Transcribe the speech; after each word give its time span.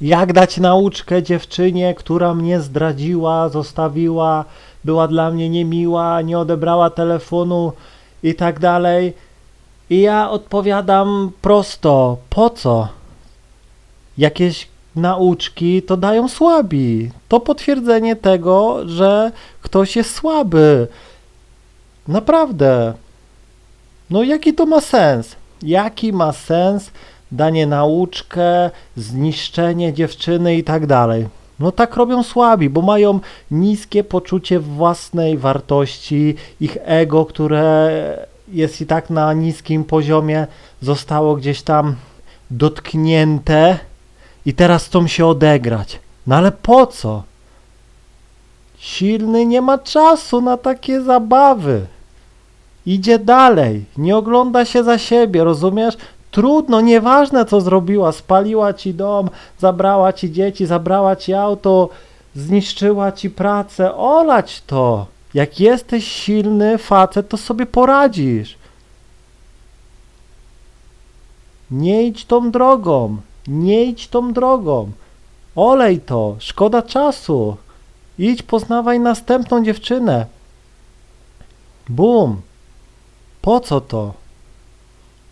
Jak 0.00 0.32
dać 0.32 0.58
nauczkę 0.58 1.22
dziewczynie, 1.22 1.94
która 1.94 2.34
mnie 2.34 2.60
zdradziła, 2.60 3.48
zostawiła, 3.48 4.44
była 4.84 5.08
dla 5.08 5.30
mnie 5.30 5.48
niemiła, 5.48 6.22
nie 6.22 6.38
odebrała 6.38 6.90
telefonu 6.90 7.72
i 8.22 8.34
tak 8.34 8.58
dalej. 8.58 9.14
I 9.90 10.00
ja 10.00 10.30
odpowiadam 10.30 11.32
prosto, 11.42 12.16
po 12.30 12.50
co? 12.50 12.88
Jakieś 14.18 14.68
nauczki 14.96 15.82
to 15.82 15.96
dają 15.96 16.28
słabi. 16.28 17.10
To 17.28 17.40
potwierdzenie 17.40 18.16
tego, 18.16 18.80
że 18.88 19.32
ktoś 19.62 19.96
jest 19.96 20.14
słaby. 20.14 20.88
Naprawdę. 22.08 22.94
No 24.10 24.22
jaki 24.22 24.54
to 24.54 24.66
ma 24.66 24.80
sens? 24.80 25.36
Jaki 25.62 26.12
ma 26.12 26.32
sens 26.32 26.90
danie 27.32 27.66
nauczkę, 27.66 28.70
zniszczenie 28.96 29.92
dziewczyny 29.92 30.56
i 30.56 30.64
tak 30.64 30.86
dalej? 30.86 31.26
No 31.60 31.72
tak 31.72 31.96
robią 31.96 32.22
słabi, 32.22 32.70
bo 32.70 32.82
mają 32.82 33.20
niskie 33.50 34.04
poczucie 34.04 34.60
własnej 34.60 35.38
wartości, 35.38 36.34
ich 36.60 36.76
ego, 36.84 37.24
które 37.24 37.90
jest 38.48 38.80
i 38.80 38.86
tak 38.86 39.10
na 39.10 39.32
niskim 39.32 39.84
poziomie, 39.84 40.46
zostało 40.82 41.36
gdzieś 41.36 41.62
tam 41.62 41.96
dotknięte 42.50 43.78
i 44.46 44.54
teraz 44.54 44.86
chcą 44.86 45.06
się 45.06 45.26
odegrać. 45.26 45.98
No 46.26 46.36
ale 46.36 46.52
po 46.52 46.86
co? 46.86 47.22
Silny 48.78 49.46
nie 49.46 49.60
ma 49.60 49.78
czasu 49.78 50.40
na 50.40 50.56
takie 50.56 51.00
zabawy. 51.00 51.86
Idzie 52.86 53.18
dalej, 53.18 53.84
nie 53.96 54.16
ogląda 54.16 54.64
się 54.64 54.84
za 54.84 54.98
siebie, 54.98 55.44
rozumiesz? 55.44 55.96
Trudno, 56.36 56.80
nieważne 56.80 57.44
co 57.44 57.60
zrobiła, 57.60 58.12
spaliła 58.12 58.74
ci 58.74 58.94
dom, 58.94 59.30
zabrała 59.58 60.12
ci 60.12 60.32
dzieci, 60.32 60.66
zabrała 60.66 61.16
ci 61.16 61.34
auto, 61.34 61.88
zniszczyła 62.34 63.12
ci 63.12 63.30
pracę, 63.30 63.94
olać 63.94 64.62
to. 64.66 65.06
Jak 65.34 65.60
jesteś 65.60 66.08
silny 66.08 66.78
facet, 66.78 67.28
to 67.28 67.36
sobie 67.36 67.66
poradzisz. 67.66 68.58
Nie 71.70 72.06
idź 72.06 72.24
tą 72.24 72.50
drogą, 72.50 73.16
nie 73.46 73.84
idź 73.84 74.08
tą 74.08 74.32
drogą. 74.32 74.90
Olej 75.54 76.00
to, 76.00 76.36
szkoda 76.38 76.82
czasu. 76.82 77.56
Idź, 78.18 78.42
poznawaj 78.42 79.00
następną 79.00 79.64
dziewczynę. 79.64 80.26
Bum. 81.88 82.40
Po 83.42 83.60
co 83.60 83.80
to? 83.80 84.25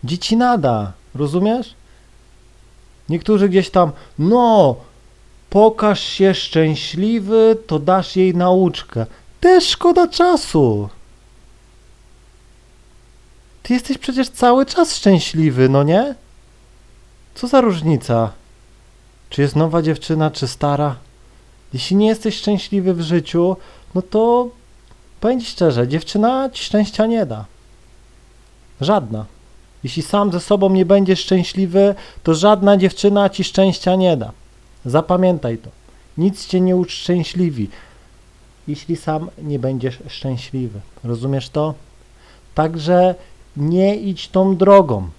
Dzieci 0.05 0.37
nada, 0.37 0.91
rozumiesz? 1.15 1.73
Niektórzy 3.09 3.49
gdzieś 3.49 3.69
tam, 3.69 3.91
no, 4.19 4.75
pokaż 5.49 5.99
się 5.99 6.33
szczęśliwy, 6.33 7.57
to 7.67 7.79
dasz 7.79 8.15
jej 8.15 8.35
nauczkę. 8.35 9.05
Też 9.39 9.67
szkoda 9.67 10.07
czasu. 10.07 10.89
Ty 13.63 13.73
jesteś 13.73 13.97
przecież 13.97 14.29
cały 14.29 14.65
czas 14.65 14.95
szczęśliwy, 14.95 15.69
no 15.69 15.83
nie? 15.83 16.15
Co 17.35 17.47
za 17.47 17.61
różnica? 17.61 18.31
Czy 19.29 19.41
jest 19.41 19.55
nowa 19.55 19.81
dziewczyna, 19.81 20.31
czy 20.31 20.47
stara? 20.47 20.95
Jeśli 21.73 21.95
nie 21.95 22.07
jesteś 22.07 22.37
szczęśliwy 22.37 22.93
w 22.93 23.01
życiu, 23.01 23.57
no 23.95 24.01
to 24.01 24.49
powiem 25.19 25.39
ci 25.39 25.45
szczerze, 25.45 25.87
dziewczyna 25.87 26.49
ci 26.49 26.63
szczęścia 26.63 27.05
nie 27.05 27.25
da. 27.25 27.45
Żadna. 28.81 29.25
Jeśli 29.85 30.03
sam 30.03 30.31
ze 30.31 30.39
sobą 30.39 30.69
nie 30.69 30.85
będziesz 30.85 31.19
szczęśliwy, 31.19 31.95
to 32.23 32.33
żadna 32.33 32.77
dziewczyna 32.77 33.29
ci 33.29 33.43
szczęścia 33.43 33.95
nie 33.95 34.17
da. 34.17 34.31
Zapamiętaj 34.85 35.57
to. 35.57 35.69
Nic 36.17 36.47
cię 36.47 36.61
nie 36.61 36.75
uszczęśliwi, 36.75 37.69
jeśli 38.67 38.95
sam 38.95 39.29
nie 39.37 39.59
będziesz 39.59 39.97
szczęśliwy. 40.07 40.79
Rozumiesz 41.03 41.49
to? 41.49 41.73
Także 42.55 43.15
nie 43.57 43.95
idź 43.95 44.27
tą 44.27 44.57
drogą. 44.57 45.09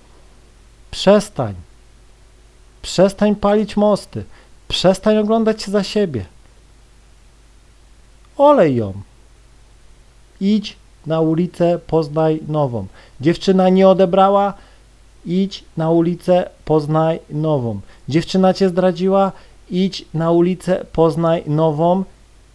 Przestań. 0.90 1.54
Przestań 2.82 3.36
palić 3.36 3.76
mosty. 3.76 4.24
Przestań 4.68 5.18
oglądać 5.18 5.62
się 5.62 5.70
za 5.70 5.82
siebie. 5.82 6.24
Olej 8.36 8.76
ją. 8.76 8.92
Idź 10.40 10.76
na 11.06 11.20
ulicę, 11.20 11.78
poznaj 11.86 12.40
nową. 12.48 12.86
Dziewczyna 13.20 13.68
nie 13.68 13.88
odebrała, 13.88 14.54
idź 15.26 15.64
na 15.76 15.90
ulicę, 15.90 16.48
poznaj 16.64 17.20
nową. 17.30 17.80
Dziewczyna 18.08 18.54
cię 18.54 18.68
zdradziła, 18.68 19.32
idź 19.70 20.04
na 20.14 20.30
ulicę, 20.30 20.86
poznaj 20.92 21.42
nową. 21.46 22.04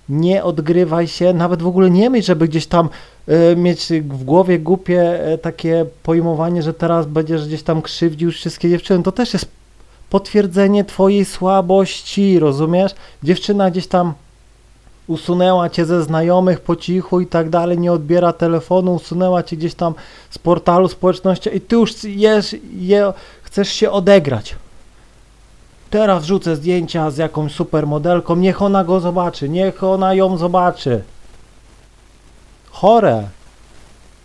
Nie 0.09 0.43
odgrywaj 0.43 1.07
się, 1.07 1.33
nawet 1.33 1.61
w 1.61 1.67
ogóle 1.67 1.89
nie 1.89 2.09
myśl, 2.09 2.25
żeby 2.25 2.47
gdzieś 2.47 2.67
tam 2.67 2.89
y, 3.29 3.55
mieć 3.55 3.87
w 4.09 4.23
głowie 4.23 4.59
głupie 4.59 5.31
y, 5.33 5.37
takie 5.37 5.85
pojmowanie, 6.03 6.63
że 6.63 6.73
teraz 6.73 7.05
będziesz 7.05 7.47
gdzieś 7.47 7.63
tam 7.63 7.81
krzywdził 7.81 8.31
wszystkie 8.31 8.69
dziewczyny. 8.69 9.03
To 9.03 9.11
też 9.11 9.33
jest 9.33 9.47
potwierdzenie 10.09 10.83
twojej 10.83 11.25
słabości, 11.25 12.39
rozumiesz? 12.39 12.91
Dziewczyna 13.23 13.71
gdzieś 13.71 13.87
tam 13.87 14.13
usunęła 15.11 15.69
cię 15.69 15.85
ze 15.85 16.03
znajomych 16.03 16.59
po 16.59 16.75
cichu 16.75 17.21
i 17.21 17.27
tak 17.27 17.49
dalej, 17.49 17.79
nie 17.79 17.91
odbiera 17.91 18.33
telefonu, 18.33 18.95
usunęła 18.95 19.43
cię 19.43 19.57
gdzieś 19.57 19.73
tam 19.73 19.93
z 20.29 20.37
portalu 20.37 20.87
społeczności 20.87 21.55
i 21.55 21.61
ty 21.61 21.75
już 21.75 22.03
jesz, 22.03 22.55
je, 22.73 23.13
chcesz 23.43 23.69
się 23.69 23.91
odegrać. 23.91 24.55
Teraz 25.89 26.23
wrzucę 26.23 26.55
zdjęcia 26.55 27.11
z 27.11 27.17
jakąś 27.17 27.51
supermodelką, 27.51 28.35
niech 28.35 28.61
ona 28.61 28.83
go 28.83 28.99
zobaczy, 28.99 29.49
niech 29.49 29.83
ona 29.83 30.13
ją 30.13 30.37
zobaczy. 30.37 31.03
Chore. 32.71 33.27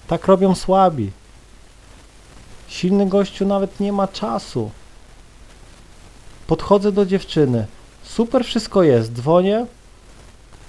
Tak 0.06 0.26
robią 0.26 0.54
słabi. 0.54 1.10
Silny 2.68 3.06
gościu 3.06 3.46
nawet 3.46 3.80
nie 3.80 3.92
ma 3.92 4.08
czasu. 4.08 4.70
Podchodzę 6.46 6.92
do 6.92 7.06
dziewczyny. 7.06 7.66
Super 8.02 8.44
wszystko 8.44 8.82
jest. 8.82 9.12
Dzwonię. 9.12 9.66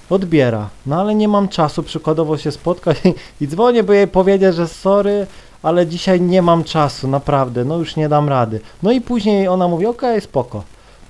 Odbiera. 0.09 0.69
No 0.85 1.00
ale 1.01 1.16
nie 1.16 1.28
mam 1.28 1.47
czasu 1.47 1.84
przykładowo 1.84 2.38
się 2.38 2.51
spotkać 2.51 2.97
i, 3.06 3.13
i 3.44 3.47
dzwonię, 3.47 3.84
by 3.84 3.95
jej 3.95 4.07
powiedzieć, 4.07 4.56
że 4.56 4.68
sorry, 4.68 5.28
ale 5.63 5.88
dzisiaj 5.88 6.22
nie 6.22 6.41
mam 6.41 6.63
czasu, 6.63 7.07
naprawdę, 7.07 7.66
no 7.66 7.78
już 7.78 7.95
nie 7.95 8.09
dam 8.09 8.29
rady. 8.29 8.59
No 8.84 8.91
i 8.91 9.01
później 9.01 9.47
ona 9.47 9.68
mówi, 9.68 9.85
okej, 9.85 10.09
okay, 10.09 10.22
spoko. 10.22 10.63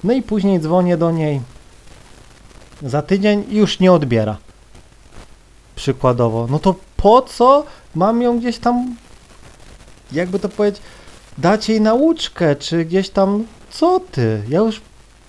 No 0.04 0.14
i 0.14 0.22
później 0.22 0.60
dzwonię 0.60 0.98
do 0.98 1.12
niej 1.12 1.42
za 2.82 3.02
tydzień 3.02 3.44
i 3.50 3.58
już 3.58 3.80
nie 3.80 3.92
odbiera. 3.92 4.38
Przykładowo. 5.76 6.48
No 6.50 6.60
to 6.60 6.76
po 6.98 7.22
co 7.22 7.66
mam 7.96 8.22
ją 8.22 8.40
gdzieś 8.40 8.58
tam, 8.58 8.96
jakby 10.12 10.40
to 10.40 10.50
powiedzieć, 10.50 10.82
dać 11.38 11.70
jej 11.70 11.82
nauczkę, 11.82 12.56
czy 12.56 12.86
gdzieś 12.86 13.10
tam, 13.10 13.46
co 13.70 14.00
ty? 14.12 14.44
Ja 14.50 14.60
już 14.60 14.82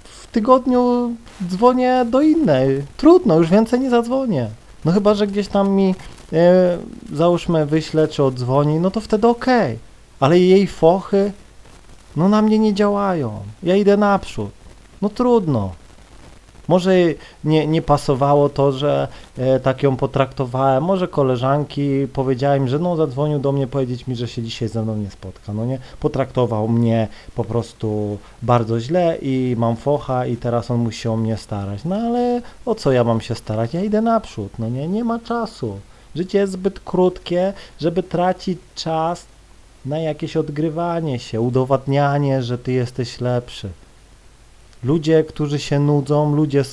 w 0.05 0.27
tygodniu 0.27 1.15
dzwonię 1.47 2.07
do 2.11 2.21
innej. 2.21 2.83
Trudno, 2.97 3.39
już 3.39 3.51
więcej 3.51 3.81
nie 3.81 3.91
zadzwonię. 3.91 4.49
No 4.85 4.93
chyba, 4.93 5.15
że 5.15 5.27
gdzieś 5.27 5.49
tam 5.49 5.71
mi, 5.71 5.95
e, 6.33 6.79
załóżmy, 7.13 7.67
wyśle 7.67 8.09
czy 8.09 8.25
odzwoni, 8.25 8.81
no 8.81 8.91
to 8.91 9.01
wtedy 9.01 9.29
okej. 9.29 9.73
Okay. 9.73 9.79
Ale 10.21 10.39
jej 10.39 10.67
fochy, 10.67 11.33
no 12.17 12.29
na 12.29 12.43
mnie 12.43 12.59
nie 12.59 12.75
działają. 12.75 13.41
Ja 13.63 13.77
idę 13.77 13.97
naprzód. 13.97 14.51
No 15.03 15.09
trudno. 15.09 15.73
Może 16.69 16.95
nie, 17.45 17.67
nie 17.67 17.83
pasowało 17.83 18.49
to, 18.49 18.73
że 18.73 19.09
e, 19.39 19.61
tak 19.61 19.83
ją 19.83 19.97
potraktowałem. 19.97 20.85
Może 20.85 21.09
koleżanki 21.09 22.07
powiedziałem, 22.13 22.69
że 22.69 22.79
no 22.79 22.97
zadzwonił 22.97 23.39
do 23.39 23.53
mnie 23.53 23.67
powiedzieć 23.67 24.07
mi, 24.07 24.17
że 24.17 24.29
się 24.29 24.43
dzisiaj 24.43 24.69
ze 24.69 24.83
mną 24.83 24.97
nie 24.97 25.11
spotka. 25.11 25.53
No 25.53 25.65
nie, 25.67 25.79
potraktował 26.01 26.69
mnie 26.69 27.09
po 27.35 27.45
prostu 27.45 28.19
bardzo 28.43 28.81
źle 28.81 29.19
i 29.23 29.55
mam 29.59 29.77
focha 29.77 30.27
i 30.27 30.37
teraz 30.37 30.71
on 30.71 30.79
musi 30.79 31.09
o 31.09 31.17
mnie 31.17 31.37
starać. 31.37 31.85
No 31.85 31.97
ale 31.97 32.43
o 32.67 32.75
co 32.75 32.93
ja 32.93 33.05
mam 33.05 33.21
się 33.21 33.35
starać? 33.35 33.75
Ja 33.75 33.85
idę 33.85 34.01
naprzód, 34.01 34.59
no 34.59 34.69
nie, 34.69 34.89
nie 34.89 35.05
ma 35.05 35.19
czasu. 35.19 35.79
Życie 36.15 36.39
jest 36.39 36.53
zbyt 36.53 36.81
krótkie, 36.81 37.53
żeby 37.81 38.03
tracić 38.03 38.59
czas 38.75 39.27
na 39.87 39.99
jakieś 39.99 40.37
odgrywanie 40.37 41.19
się, 41.19 41.41
udowadnianie, 41.41 42.43
że 42.43 42.59
ty 42.59 42.73
jesteś 42.73 43.21
lepszy. 43.21 43.69
Ludzie, 44.85 45.25
którzy 45.25 45.59
się 45.59 45.79
nudzą, 45.79 46.35
ludzie 46.35 46.65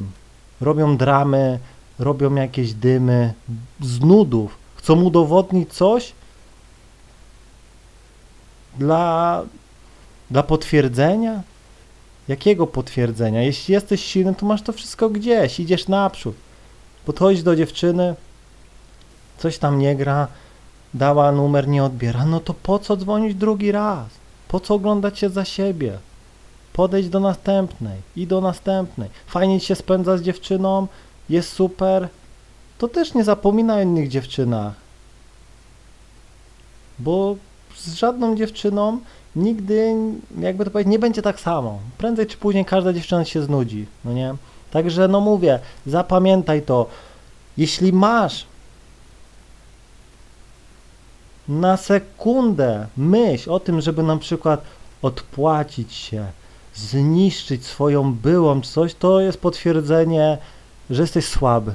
robią 0.62 0.98
dramy, 0.98 1.60
robią 2.00 2.36
jakieś 2.36 2.74
dymy 2.74 3.34
z 3.82 4.00
nudów. 4.00 4.58
Chcą 4.76 5.02
udowodnić 5.02 5.74
coś 5.74 6.14
dla, 8.80 9.44
dla 10.32 10.44
potwierdzenia. 10.44 11.42
Jakiego 12.28 12.68
potwierdzenia? 12.68 13.42
Jeśli 13.42 13.74
jesteś 13.74 14.04
silny, 14.04 14.36
to 14.36 14.46
masz 14.46 14.62
to 14.62 14.74
wszystko 14.74 15.10
gdzieś, 15.10 15.60
idziesz 15.60 15.88
naprzód. 15.88 16.36
Podchodzisz 17.06 17.44
do 17.44 17.56
dziewczyny, 17.56 18.16
coś 19.38 19.58
tam 19.58 19.80
nie 19.80 19.96
gra, 19.96 20.28
dała 20.94 21.32
numer, 21.32 21.68
nie 21.68 21.84
odbiera. 21.84 22.26
No 22.26 22.40
to 22.40 22.54
po 22.54 22.80
co 22.80 22.98
dzwonić 22.98 23.36
drugi 23.36 23.72
raz? 23.72 24.08
Po 24.48 24.60
co 24.60 24.74
oglądać 24.74 25.20
się 25.20 25.30
za 25.30 25.46
siebie? 25.46 25.98
Podejdź 26.76 27.10
do 27.10 27.20
następnej 27.20 27.98
i 28.16 28.28
do 28.28 28.42
następnej. 28.42 29.10
Fajnie 29.28 29.60
się 29.60 29.76
spędza 29.76 30.18
z 30.18 30.22
dziewczyną, 30.22 30.88
jest 31.30 31.50
super. 31.50 32.10
To 32.78 32.88
też 32.88 33.14
nie 33.14 33.24
zapominaj 33.24 33.80
o 33.80 33.84
innych 33.84 34.10
dziewczynach. 34.10 34.74
Bo 37.00 37.36
z 37.76 37.94
żadną 37.94 38.36
dziewczyną 38.36 39.00
nigdy, 39.36 39.96
jakby 40.40 40.66
to 40.66 40.72
powiedzieć, 40.72 40.92
nie 40.92 41.00
będzie 41.00 41.22
tak 41.22 41.40
samo. 41.40 41.80
Prędzej 41.98 42.28
czy 42.28 42.38
później 42.38 42.66
każda 42.66 42.94
dziewczyna 42.94 43.26
się 43.26 43.42
znudzi, 43.42 43.86
no 44.06 44.14
nie? 44.14 44.36
Także 44.72 45.08
no 45.08 45.20
mówię, 45.22 45.60
zapamiętaj 45.86 46.62
to. 46.62 46.86
Jeśli 47.58 47.94
masz 47.94 48.46
na 51.48 51.78
sekundę 51.78 52.88
myśl 52.98 53.52
o 53.52 53.60
tym, 53.60 53.82
żeby 53.82 54.04
na 54.04 54.18
przykład 54.18 54.62
odpłacić 55.02 55.94
się, 55.94 56.26
zniszczyć 56.76 57.66
swoją 57.66 58.14
byłą 58.14 58.62
coś, 58.62 58.96
to 58.96 59.20
jest 59.20 59.38
potwierdzenie, 59.38 60.38
że 60.90 61.02
jesteś 61.02 61.26
słaby. 61.26 61.74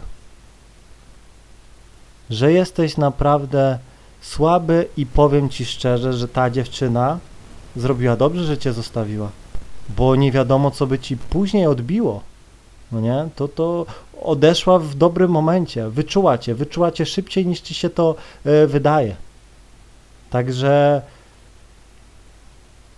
Że 2.31 2.53
jesteś 2.53 2.97
naprawdę 2.97 3.79
słaby 4.21 4.89
i 4.97 5.07
powiem 5.07 5.49
ci 5.49 5.65
szczerze, 5.65 6.13
że 6.13 6.29
ta 6.29 6.51
dziewczyna 6.51 7.19
zrobiła 7.77 8.17
dobrze, 8.17 8.45
że 8.45 8.59
cię 8.59 8.73
zostawiła, 8.73 9.31
bo 9.89 10.17
nie 10.17 10.33
wiadomo, 10.33 10.71
co 10.71 10.87
by 10.87 10.99
ci 10.99 11.17
później 11.17 11.67
odbiło. 11.67 12.23
No 12.93 13.01
nie? 13.01 13.29
To 13.37 13.49
to 13.49 13.87
odeszła 14.23 14.79
w 14.79 14.95
dobrym 14.95 15.31
momencie, 15.31 15.89
wyczuła 15.89 16.39
cię, 16.39 16.55
wyczuła 16.55 16.93
cię 16.93 17.07
szybciej 17.07 17.47
niż 17.47 17.61
ci 17.61 17.75
się 17.75 17.91
to 17.91 18.15
y, 18.47 18.67
wydaje. 18.67 19.17
Także 20.31 21.03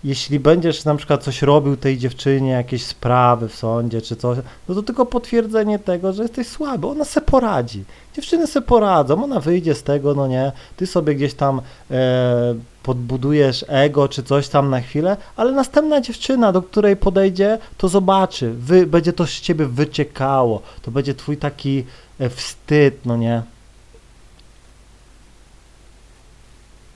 jeśli 0.04 0.40
będziesz 0.40 0.84
na 0.84 0.94
przykład 0.94 1.24
coś 1.24 1.42
robił 1.42 1.76
tej 1.76 1.98
dziewczynie, 1.98 2.50
jakieś 2.50 2.86
sprawy 2.86 3.48
w 3.48 3.54
sądzie 3.54 4.02
czy 4.02 4.16
coś, 4.16 4.38
no 4.68 4.74
to 4.74 4.82
tylko 4.82 5.06
potwierdzenie 5.06 5.78
tego, 5.78 6.12
że 6.12 6.22
jesteś 6.22 6.46
słaby. 6.46 6.86
Ona 6.86 7.04
se 7.04 7.20
poradzi. 7.20 7.84
Dziewczyny 8.16 8.46
se 8.46 8.62
poradzą, 8.62 9.24
ona 9.24 9.40
wyjdzie 9.40 9.74
z 9.74 9.82
tego, 9.82 10.14
no 10.14 10.26
nie. 10.26 10.52
Ty 10.76 10.86
sobie 10.86 11.14
gdzieś 11.14 11.34
tam 11.34 11.60
e, 11.90 12.54
podbudujesz 12.82 13.64
ego 13.68 14.08
czy 14.08 14.22
coś 14.22 14.48
tam 14.48 14.70
na 14.70 14.80
chwilę, 14.80 15.16
ale 15.36 15.52
następna 15.52 16.00
dziewczyna, 16.00 16.52
do 16.52 16.62
której 16.62 16.96
podejdzie, 16.96 17.58
to 17.78 17.88
zobaczy. 17.88 18.52
Wy, 18.58 18.86
będzie 18.86 19.12
to 19.12 19.26
z 19.26 19.40
ciebie 19.40 19.66
wyciekało. 19.66 20.62
To 20.82 20.90
będzie 20.90 21.14
twój 21.14 21.36
taki 21.36 21.84
e, 22.18 22.28
wstyd, 22.28 23.06
no 23.06 23.16
nie. 23.16 23.42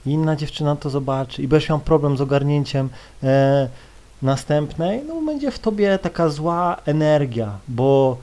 Inna 0.07 0.37
dziewczyna 0.37 0.77
to 0.77 0.91
zobaczy 0.91 1.43
i 1.43 1.49
będziesz 1.49 1.69
miał 1.69 1.79
problem 1.79 2.17
z 2.17 2.21
ogarnięciem 2.21 2.89
e, 3.23 3.69
następnej, 4.23 5.03
no 5.09 5.23
będzie 5.23 5.51
w 5.51 5.59
tobie 5.59 5.99
taka 5.99 6.29
zła 6.29 6.77
energia, 6.87 7.59
bo 7.69 8.17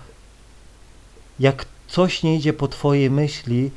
jak 1.40 1.66
coś 1.88 2.24
nie 2.24 2.36
idzie 2.36 2.54
po 2.54 2.68
twojej 2.68 3.10
myśli, 3.10 3.72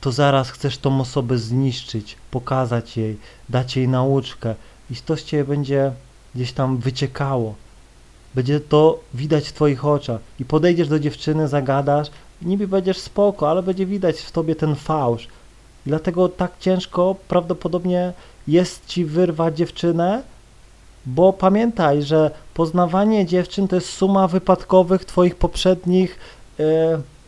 to 0.00 0.12
zaraz 0.12 0.50
chcesz 0.50 0.78
tą 0.78 1.00
osobę 1.00 1.38
zniszczyć, 1.38 2.16
pokazać 2.30 2.96
jej, 2.96 3.18
dać 3.48 3.76
jej 3.76 3.88
nauczkę 3.88 4.54
i 4.90 4.96
to 4.96 5.16
z 5.16 5.24
ciebie 5.24 5.44
będzie 5.44 5.92
gdzieś 6.34 6.52
tam 6.52 6.78
wyciekało. 6.78 7.54
Będzie 8.34 8.60
to 8.60 9.00
widać 9.14 9.48
w 9.48 9.52
twoich 9.52 9.84
oczach 9.84 10.20
i 10.40 10.44
podejdziesz 10.44 10.88
do 10.88 10.98
dziewczyny, 10.98 11.48
zagadasz, 11.48 12.08
niby 12.42 12.68
będziesz 12.68 12.98
spoko, 12.98 13.50
ale 13.50 13.62
będzie 13.62 13.86
widać 13.86 14.20
w 14.20 14.32
tobie 14.32 14.56
ten 14.56 14.74
fałsz, 14.76 15.28
Dlatego 15.88 16.28
tak 16.28 16.52
ciężko 16.60 17.16
prawdopodobnie 17.28 18.12
jest 18.48 18.86
ci 18.86 19.04
wyrwać 19.04 19.56
dziewczynę, 19.56 20.22
bo 21.06 21.32
pamiętaj, 21.32 22.02
że 22.02 22.30
poznawanie 22.54 23.26
dziewczyn 23.26 23.68
to 23.68 23.76
jest 23.76 23.88
suma 23.88 24.28
wypadkowych 24.28 25.04
twoich 25.04 25.36
poprzednich 25.36 26.18
y, 26.60 26.64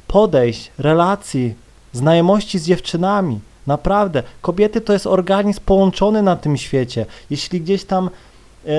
podejść, 0.06 0.70
relacji, 0.78 1.54
znajomości 1.92 2.58
z 2.58 2.66
dziewczynami. 2.66 3.40
Naprawdę, 3.66 4.22
kobiety 4.42 4.80
to 4.80 4.92
jest 4.92 5.06
organizm 5.06 5.60
połączony 5.66 6.22
na 6.22 6.36
tym 6.36 6.56
świecie. 6.56 7.06
Jeśli 7.30 7.60
gdzieś 7.60 7.84
tam 7.84 8.10
E, 8.10 8.29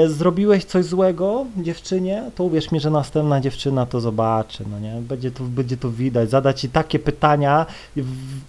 zrobiłeś 0.07 0.65
coś 0.65 0.85
złego 0.85 1.45
dziewczynie, 1.57 2.31
to 2.35 2.43
uwierz 2.43 2.71
mi, 2.71 2.79
że 2.79 2.89
następna 2.89 3.41
dziewczyna 3.41 3.85
to 3.85 3.99
zobaczy, 3.99 4.63
no 4.71 4.79
nie? 4.79 4.93
Będzie 5.01 5.31
to, 5.31 5.43
będzie 5.43 5.77
to 5.77 5.91
widać, 5.91 6.29
zadać 6.29 6.61
ci 6.61 6.69
takie 6.69 6.99
pytania, 6.99 7.65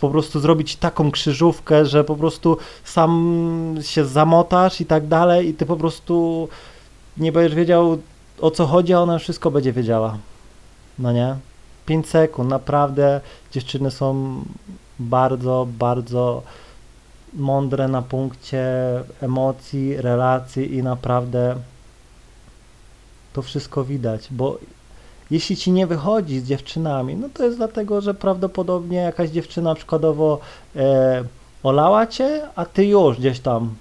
po 0.01 0.11
prostu 0.11 0.41
zrobić 0.41 0.77
taką 0.77 1.11
krzyżówkę, 1.11 1.87
że 1.87 2.05
po 2.05 2.17
prostu 2.17 2.57
sam 2.85 3.75
się 3.83 4.05
zamotasz 4.05 4.81
i 4.81 4.87
tak 4.87 5.07
dalej 5.07 5.49
i 5.49 5.55
ty 5.55 5.67
po 5.67 5.77
prostu 5.77 6.49
nie 7.17 7.33
będziesz 7.33 7.55
wiedział 7.55 7.99
o 8.41 8.51
co 8.51 8.67
chodzi, 8.67 8.95
a 8.95 9.01
ona 9.01 9.19
wszystko 9.19 9.51
będzie 9.51 9.73
wiedziała, 9.73 10.19
no 10.99 11.13
nie? 11.13 11.37
5 11.87 12.07
sekund, 12.07 12.51
naprawdę 12.51 13.21
dziewczyny 13.53 13.91
są 13.91 14.37
bardzo, 14.99 15.67
bardzo 15.79 16.43
mądre 17.35 17.89
na 17.89 18.03
punkcie 18.03 18.65
emocji, 19.21 19.97
relacji 19.97 20.75
i 20.75 20.83
naprawdę 20.83 21.57
to 23.33 23.43
wszystko 23.43 23.85
widać, 23.85 24.29
bo 24.31 24.59
jeśli 25.31 25.57
ci 25.57 25.73
nie 25.73 25.87
wychodzi 25.87 26.41
z 26.41 26.45
dziewczynami, 26.45 27.17
no 27.17 27.29
to 27.35 27.45
jest 27.45 27.57
dlatego, 27.57 28.01
że 28.01 28.15
prawdopodobnie 28.15 28.99
jakaś 28.99 29.31
dziewczyna 29.31 29.75
przykładowo 29.75 30.41
e, 30.77 31.25
olała 31.63 32.07
cię, 32.07 32.43
a 32.57 32.65
ty 32.65 32.87
już 32.87 33.19
gdzieś 33.19 33.41
tam 33.41 33.75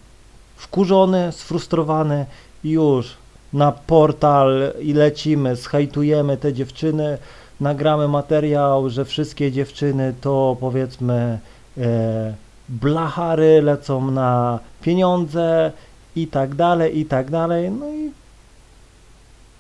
wkurzony, 0.56 1.32
sfrustrowany 1.32 2.26
już 2.64 3.14
na 3.54 3.72
portal 3.72 4.74
i 4.82 4.94
lecimy, 4.94 5.56
schajtujemy 5.56 6.38
te 6.38 6.54
dziewczyny, 6.54 7.18
nagramy 7.60 8.08
materiał, 8.08 8.90
że 8.90 9.06
wszystkie 9.06 9.52
dziewczyny 9.52 10.14
to 10.22 10.58
powiedzmy 10.60 11.40
e, 11.78 12.34
blachary 12.72 13.62
lecą 13.62 14.12
na 14.12 14.60
pieniądze 14.82 15.72
i 16.16 16.28
tak 16.28 16.56
dalej, 16.56 17.00
i 17.00 17.06
tak 17.06 17.32
dalej. 17.32 17.72
No 17.72 17.90
i 17.90 18.12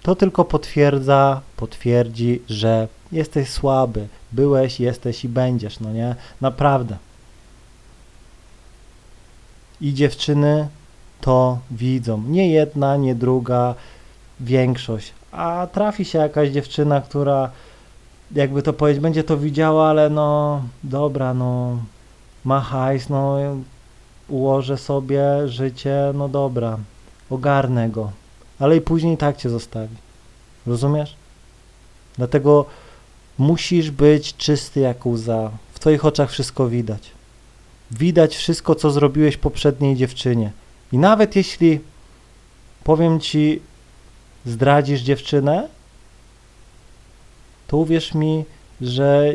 to 0.03 0.15
tylko 0.15 0.45
potwierdza, 0.45 1.41
potwierdzi, 1.57 2.41
że 2.49 2.87
jesteś 3.11 3.49
słaby, 3.49 4.07
byłeś, 4.31 4.79
jesteś 4.79 5.25
i 5.25 5.29
będziesz, 5.29 5.79
no 5.79 5.93
nie? 5.93 6.15
Naprawdę. 6.41 6.97
I 9.81 9.93
dziewczyny 9.93 10.67
to 11.21 11.59
widzą. 11.71 12.21
Nie 12.27 12.51
jedna, 12.51 12.97
nie 12.97 13.15
druga, 13.15 13.75
większość. 14.39 15.13
A 15.31 15.67
trafi 15.71 16.05
się 16.05 16.19
jakaś 16.19 16.49
dziewczyna, 16.49 17.01
która 17.01 17.51
jakby 18.31 18.61
to 18.61 18.73
powiedzieć, 18.73 19.01
będzie 19.01 19.23
to 19.23 19.37
widziała, 19.37 19.89
ale 19.89 20.09
no 20.09 20.61
dobra, 20.83 21.33
no 21.33 21.77
ma 22.45 22.61
hajs, 22.61 23.09
no 23.09 23.37
ułożę 24.29 24.77
sobie 24.77 25.23
życie, 25.47 26.11
no 26.13 26.29
dobra, 26.29 26.77
ogarnę 27.29 27.89
go, 27.89 28.11
ale 28.59 28.77
i 28.77 28.81
później 28.81 29.17
tak 29.17 29.37
cię 29.37 29.49
zostawi. 29.49 29.95
Rozumiesz? 30.67 31.15
Dlatego 32.17 32.65
musisz 33.37 33.91
być 33.91 34.35
czysty 34.37 34.79
jak 34.79 35.05
łza. 35.05 35.51
W 35.73 35.79
twoich 35.79 36.05
oczach 36.05 36.31
wszystko 36.31 36.67
widać. 36.67 37.11
Widać 37.91 38.35
wszystko, 38.35 38.75
co 38.75 38.91
zrobiłeś 38.91 39.37
poprzedniej 39.37 39.95
dziewczynie. 39.95 40.51
I 40.91 40.97
nawet 40.97 41.35
jeśli, 41.35 41.79
powiem 42.83 43.19
ci, 43.19 43.61
zdradzisz 44.45 45.01
dziewczynę, 45.01 45.67
to 47.67 47.77
uwierz 47.77 48.13
mi, 48.13 48.45
że 48.81 49.33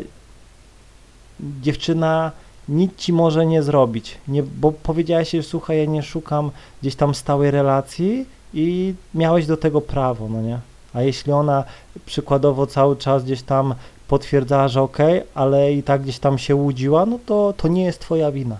dziewczyna 1.39 2.31
nic 2.69 2.95
ci 2.95 3.13
może 3.13 3.45
nie 3.45 3.63
zrobić, 3.63 4.17
nie, 4.27 4.43
bo 4.43 4.71
powiedziałeś, 4.71 5.31
że 5.31 5.43
słuchaj, 5.43 5.77
ja 5.77 5.85
nie 5.85 6.03
szukam 6.03 6.51
gdzieś 6.81 6.95
tam 6.95 7.15
stałej 7.15 7.51
relacji 7.51 8.25
i 8.53 8.93
miałeś 9.15 9.45
do 9.45 9.57
tego 9.57 9.81
prawo, 9.81 10.27
no 10.29 10.41
nie? 10.41 10.59
A 10.93 11.01
jeśli 11.01 11.31
ona 11.31 11.63
przykładowo 12.05 12.67
cały 12.67 12.95
czas 12.95 13.23
gdzieś 13.23 13.41
tam 13.41 13.75
potwierdzała, 14.07 14.67
że 14.67 14.81
ok, 14.81 14.97
ale 15.35 15.73
i 15.73 15.83
tak 15.83 16.01
gdzieś 16.01 16.19
tam 16.19 16.37
się 16.37 16.55
łudziła, 16.55 17.05
no 17.05 17.19
to 17.25 17.53
to 17.57 17.67
nie 17.67 17.83
jest 17.83 17.99
twoja 17.99 18.31
wina. 18.31 18.57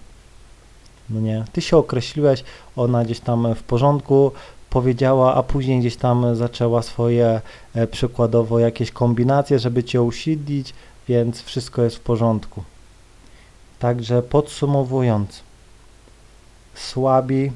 No 1.10 1.20
nie, 1.20 1.46
ty 1.54 1.62
się 1.62 1.78
określiłeś, 1.78 2.44
ona 2.76 3.06
gdzieś 3.06 3.20
tam 3.20 3.56
w 3.56 3.64
porządku 3.64 4.32
powiedziała, 4.70 5.36
a 5.36 5.44
później 5.44 5.80
gdzieś 5.80 5.96
tam 5.96 6.36
zaczęła 6.36 6.82
swoje 6.82 7.42
e, 7.76 7.88
przykładowo 7.88 8.60
jakieś 8.60 8.92
kombinacje, 8.92 9.60
żeby 9.60 9.84
cię 9.84 10.02
usiedlić, 10.02 10.74
więc 11.10 11.42
wszystko 11.42 11.82
jest 11.82 11.96
w 11.96 12.00
porządku. 12.00 12.64
Także 13.80 14.22
podsumowując, 14.22 15.44
słabi 16.76 17.52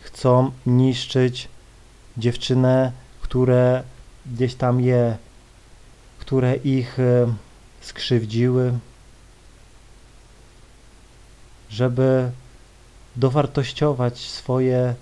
chcą 0.00 0.50
niszczyć 0.66 1.48
dziewczynę, 2.16 2.92
które 3.20 3.82
gdzieś 4.26 4.54
tam 4.54 4.80
je, 4.80 5.16
które 6.18 6.56
ich 6.56 7.00
e, 7.00 7.34
skrzywdziły, 7.80 8.72
żeby 11.70 12.30
dowartościować 13.16 14.18
swoje 14.18 14.94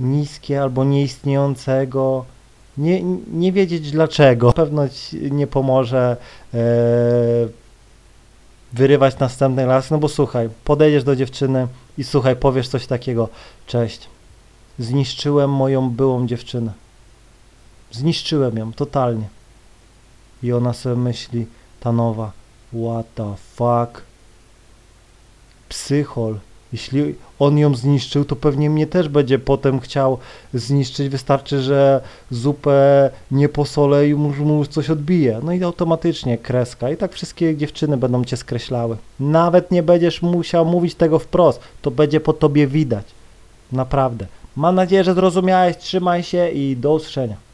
niskie 0.00 0.62
albo 0.62 0.84
nieistniejącego. 0.84 2.24
Nie, 2.76 3.02
nie 3.32 3.52
wiedzieć 3.52 3.90
dlaczego. 3.90 4.46
Na 4.46 4.52
pewno 4.52 4.88
ci 4.88 5.32
nie 5.32 5.46
pomoże 5.46 6.16
e, 6.54 6.58
wyrywać 8.72 9.18
następnej 9.18 9.66
raz, 9.66 9.90
no 9.90 9.98
bo 9.98 10.08
słuchaj, 10.08 10.48
podejdziesz 10.64 11.04
do 11.04 11.16
dziewczyny 11.16 11.68
i 11.98 12.04
słuchaj, 12.04 12.36
powiesz 12.36 12.68
coś 12.68 12.86
takiego, 12.86 13.28
cześć, 13.66 14.08
zniszczyłem 14.78 15.50
moją 15.50 15.90
byłą 15.90 16.26
dziewczynę. 16.26 16.72
Zniszczyłem 17.90 18.56
ją 18.56 18.72
totalnie. 18.72 19.28
I 20.42 20.52
ona 20.52 20.72
sobie 20.72 20.96
myśli, 20.96 21.46
ta 21.80 21.92
nowa, 21.92 22.32
what 22.68 23.06
the 23.14 23.34
fuck, 23.36 24.02
psychol. 25.68 26.38
Jeśli 26.72 27.14
on 27.38 27.58
ją 27.58 27.74
zniszczył, 27.74 28.24
to 28.24 28.36
pewnie 28.36 28.70
mnie 28.70 28.86
też 28.86 29.08
będzie 29.08 29.38
potem 29.38 29.80
chciał 29.80 30.18
zniszczyć. 30.54 31.08
Wystarczy, 31.08 31.62
że 31.62 32.00
zupę 32.30 33.10
nie 33.30 33.48
posolę 33.48 34.08
i 34.08 34.14
mu, 34.14 34.28
mu 34.28 34.66
coś 34.66 34.90
odbije. 34.90 35.40
No 35.42 35.52
i 35.52 35.64
automatycznie 35.64 36.38
kreska. 36.38 36.90
I 36.90 36.96
tak 36.96 37.12
wszystkie 37.12 37.56
dziewczyny 37.56 37.96
będą 37.96 38.24
cię 38.24 38.36
skreślały. 38.36 38.96
Nawet 39.20 39.70
nie 39.70 39.82
będziesz 39.82 40.22
musiał 40.22 40.64
mówić 40.64 40.94
tego 40.94 41.18
wprost. 41.18 41.60
To 41.82 41.90
będzie 41.90 42.20
po 42.20 42.32
tobie 42.32 42.66
widać. 42.66 43.06
Naprawdę. 43.72 44.26
Mam 44.56 44.74
nadzieję, 44.74 45.04
że 45.04 45.14
zrozumiałeś. 45.14 45.76
Trzymaj 45.76 46.22
się 46.22 46.48
i 46.48 46.76
do 46.76 46.94
usłyszenia. 46.94 47.51